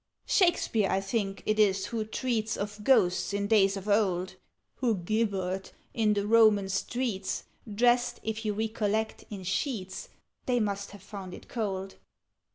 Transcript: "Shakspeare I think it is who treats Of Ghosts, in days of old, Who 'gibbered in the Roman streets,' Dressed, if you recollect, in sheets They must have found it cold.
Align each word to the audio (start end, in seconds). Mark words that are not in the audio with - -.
"Shakspeare 0.25 0.89
I 0.89 0.99
think 0.99 1.43
it 1.45 1.59
is 1.59 1.85
who 1.85 2.05
treats 2.05 2.57
Of 2.57 2.83
Ghosts, 2.83 3.35
in 3.35 3.45
days 3.45 3.77
of 3.77 3.87
old, 3.87 4.33
Who 4.77 4.95
'gibbered 4.95 5.69
in 5.93 6.15
the 6.15 6.25
Roman 6.25 6.69
streets,' 6.69 7.43
Dressed, 7.71 8.19
if 8.23 8.43
you 8.43 8.53
recollect, 8.55 9.25
in 9.29 9.43
sheets 9.43 10.09
They 10.47 10.59
must 10.59 10.89
have 10.89 11.03
found 11.03 11.35
it 11.35 11.47
cold. 11.47 11.97